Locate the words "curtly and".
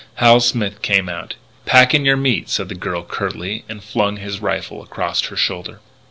3.03-3.83